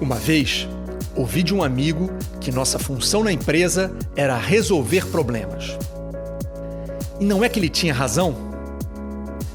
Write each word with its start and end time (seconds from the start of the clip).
Uma 0.00 0.16
vez, 0.16 0.68
ouvi 1.16 1.42
de 1.42 1.52
um 1.52 1.62
amigo 1.62 2.08
que 2.40 2.52
nossa 2.52 2.78
função 2.78 3.24
na 3.24 3.32
empresa 3.32 3.92
era 4.14 4.36
resolver 4.36 5.06
problemas. 5.06 5.76
E 7.18 7.24
não 7.24 7.42
é 7.42 7.48
que 7.48 7.58
ele 7.58 7.68
tinha 7.68 7.92
razão? 7.92 8.36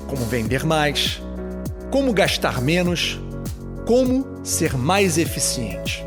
Como 0.08 0.26
vender 0.26 0.66
mais, 0.66 1.22
como 1.90 2.12
gastar 2.12 2.62
menos, 2.62 3.20
como 3.86 4.28
ser 4.44 4.78
mais 4.78 5.18
eficiente. 5.18 6.06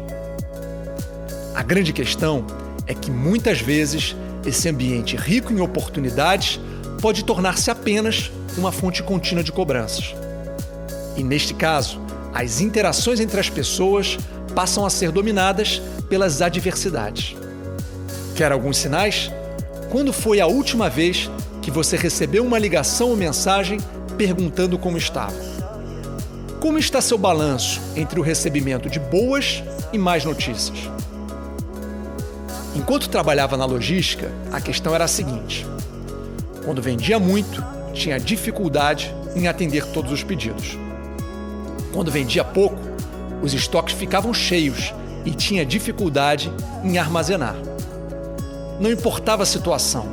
A 1.54 1.62
grande 1.62 1.92
questão 1.92 2.46
é 2.86 2.92
que 2.92 3.10
muitas 3.10 3.60
vezes 3.60 4.14
esse 4.44 4.68
ambiente 4.68 5.16
rico 5.16 5.50
em 5.52 5.60
oportunidades 5.60 6.60
pode 7.00 7.24
tornar-se 7.24 7.70
apenas 7.70 8.30
uma 8.58 8.70
fonte 8.70 9.02
contínua 9.02 9.42
de 9.42 9.50
cobranças. 9.50 10.14
E 11.16 11.22
neste 11.22 11.54
caso, 11.54 12.00
as 12.36 12.60
interações 12.60 13.18
entre 13.18 13.40
as 13.40 13.48
pessoas 13.48 14.18
passam 14.54 14.84
a 14.84 14.90
ser 14.90 15.10
dominadas 15.10 15.80
pelas 16.06 16.42
adversidades. 16.42 17.34
Quer 18.34 18.52
alguns 18.52 18.76
sinais? 18.76 19.30
Quando 19.90 20.12
foi 20.12 20.38
a 20.38 20.46
última 20.46 20.90
vez 20.90 21.30
que 21.62 21.70
você 21.70 21.96
recebeu 21.96 22.44
uma 22.44 22.58
ligação 22.58 23.08
ou 23.08 23.16
mensagem 23.16 23.78
perguntando 24.18 24.78
como 24.78 24.98
estava? 24.98 25.34
Como 26.60 26.78
está 26.78 27.00
seu 27.00 27.16
balanço 27.16 27.80
entre 27.96 28.20
o 28.20 28.22
recebimento 28.22 28.90
de 28.90 29.00
boas 29.00 29.62
e 29.90 29.96
más 29.96 30.22
notícias? 30.22 30.90
Enquanto 32.74 33.08
trabalhava 33.08 33.56
na 33.56 33.64
logística, 33.64 34.30
a 34.52 34.60
questão 34.60 34.94
era 34.94 35.04
a 35.04 35.08
seguinte: 35.08 35.66
quando 36.66 36.82
vendia 36.82 37.18
muito, 37.18 37.64
tinha 37.94 38.20
dificuldade 38.20 39.14
em 39.34 39.48
atender 39.48 39.86
todos 39.86 40.12
os 40.12 40.22
pedidos. 40.22 40.76
Quando 41.92 42.10
vendia 42.10 42.44
pouco, 42.44 42.78
os 43.42 43.54
estoques 43.54 43.94
ficavam 43.94 44.32
cheios 44.32 44.92
e 45.24 45.30
tinha 45.30 45.66
dificuldade 45.66 46.52
em 46.84 46.98
armazenar. 46.98 47.56
Não 48.80 48.90
importava 48.90 49.42
a 49.42 49.46
situação, 49.46 50.06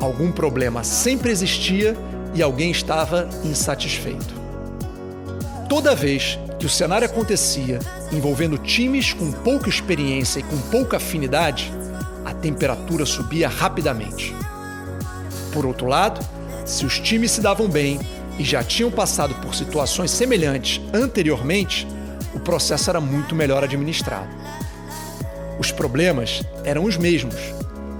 algum 0.00 0.30
problema 0.30 0.84
sempre 0.84 1.30
existia 1.30 1.96
e 2.34 2.42
alguém 2.42 2.70
estava 2.70 3.28
insatisfeito. 3.44 4.34
Toda 5.68 5.94
vez 5.94 6.38
que 6.58 6.66
o 6.66 6.68
cenário 6.68 7.06
acontecia 7.06 7.78
envolvendo 8.10 8.58
times 8.58 9.12
com 9.12 9.30
pouca 9.30 9.68
experiência 9.68 10.40
e 10.40 10.42
com 10.42 10.58
pouca 10.70 10.96
afinidade, 10.96 11.72
a 12.24 12.32
temperatura 12.32 13.04
subia 13.04 13.48
rapidamente. 13.48 14.34
Por 15.52 15.66
outro 15.66 15.86
lado, 15.86 16.24
se 16.64 16.84
os 16.84 16.98
times 16.98 17.32
se 17.32 17.40
davam 17.40 17.68
bem 17.68 18.00
e 18.38 18.44
já 18.44 18.62
tinham 18.62 18.90
passado 18.90 19.34
por 19.36 19.54
situações 19.54 20.10
semelhantes 20.10 20.80
anteriormente, 20.92 21.86
o 22.34 22.40
processo 22.40 22.88
era 22.88 23.00
muito 23.00 23.34
melhor 23.34 23.64
administrado. 23.64 24.28
Os 25.58 25.72
problemas 25.72 26.42
eram 26.64 26.84
os 26.84 26.96
mesmos, 26.96 27.34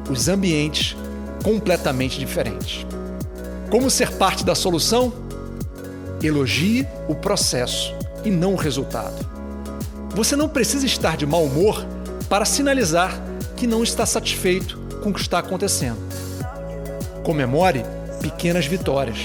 os 0.09 0.29
ambientes 0.29 0.97
completamente 1.43 2.19
diferentes. 2.19 2.87
Como 3.71 3.91
ser 3.91 4.13
parte 4.13 4.45
da 4.45 4.55
solução? 4.55 5.13
Elogie 6.23 6.87
o 7.09 7.15
processo 7.15 7.95
e 8.25 8.31
não 8.31 8.55
o 8.55 8.57
resultado. 8.57 9.27
Você 10.15 10.35
não 10.37 10.49
precisa 10.49 10.87
estar 10.87 11.17
de 11.17 11.27
mau 11.27 11.45
humor 11.45 11.85
para 12.29 12.45
sinalizar 12.45 13.21
que 13.57 13.67
não 13.67 13.83
está 13.83 14.07
satisfeito 14.07 14.79
com 15.03 15.11
o 15.11 15.13
que 15.13 15.21
está 15.21 15.39
acontecendo. 15.39 15.99
Comemore 17.25 17.85
pequenas 18.21 18.67
vitórias. 18.67 19.19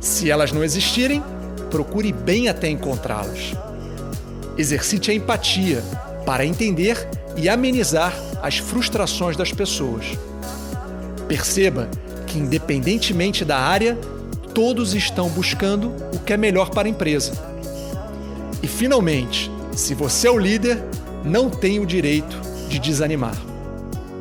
Se 0.00 0.30
elas 0.30 0.50
não 0.50 0.64
existirem, 0.64 1.22
procure 1.70 2.10
bem 2.10 2.48
até 2.48 2.68
encontrá-las. 2.68 3.52
Exercite 4.56 5.10
a 5.10 5.14
empatia 5.14 5.82
para 6.24 6.44
entender 6.44 7.06
e 7.36 7.48
amenizar 7.48 8.14
as 8.42 8.56
frustrações 8.56 9.36
das 9.36 9.52
pessoas. 9.52 10.06
Perceba 11.28 11.88
que, 12.26 12.38
independentemente 12.38 13.44
da 13.44 13.58
área, 13.58 13.96
todos 14.54 14.94
estão 14.94 15.28
buscando 15.28 15.92
o 16.14 16.18
que 16.18 16.32
é 16.32 16.36
melhor 16.36 16.70
para 16.70 16.88
a 16.88 16.90
empresa. 16.90 17.32
E, 18.62 18.66
finalmente, 18.66 19.50
se 19.76 19.94
você 19.94 20.28
é 20.28 20.30
o 20.30 20.38
líder, 20.38 20.82
não 21.24 21.50
tem 21.50 21.78
o 21.78 21.86
direito 21.86 22.40
de 22.68 22.78
desanimar. 22.78 23.36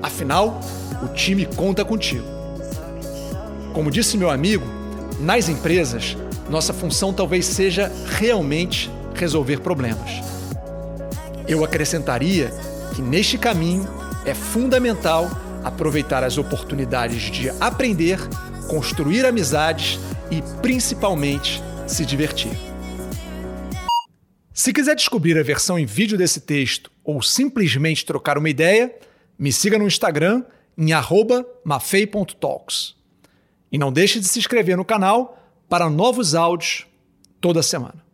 Afinal, 0.03 0.59
o 1.01 1.07
time 1.07 1.45
conta 1.45 1.85
contigo. 1.85 2.25
Como 3.73 3.89
disse 3.89 4.17
meu 4.17 4.29
amigo, 4.29 4.78
nas 5.19 5.49
empresas, 5.49 6.15
nossa 6.49 6.73
função 6.73 7.13
talvez 7.13 7.45
seja 7.45 7.91
realmente 8.05 8.89
resolver 9.13 9.59
problemas. 9.59 10.09
Eu 11.47 11.63
acrescentaria 11.63 12.51
que 12.95 13.01
neste 13.01 13.37
caminho 13.37 13.87
é 14.25 14.33
fundamental 14.33 15.29
aproveitar 15.63 16.23
as 16.23 16.37
oportunidades 16.37 17.23
de 17.23 17.49
aprender, 17.59 18.19
construir 18.69 19.25
amizades 19.25 19.99
e 20.31 20.41
principalmente 20.61 21.61
se 21.87 22.05
divertir. 22.05 22.51
Se 24.53 24.73
quiser 24.73 24.95
descobrir 24.95 25.37
a 25.37 25.43
versão 25.43 25.79
em 25.79 25.85
vídeo 25.85 26.17
desse 26.17 26.41
texto 26.41 26.91
ou 27.03 27.21
simplesmente 27.21 28.05
trocar 28.05 28.37
uma 28.37 28.49
ideia, 28.49 28.93
me 29.37 29.51
siga 29.51 29.77
no 29.79 29.87
Instagram 29.87 30.43
em 30.77 30.91
mafei.talks. 31.63 32.98
E 33.71 33.77
não 33.77 33.91
deixe 33.91 34.19
de 34.19 34.27
se 34.27 34.39
inscrever 34.39 34.75
no 34.77 34.85
canal 34.85 35.37
para 35.67 35.89
novos 35.89 36.33
áudios 36.35 36.87
toda 37.39 37.61
semana. 37.61 38.08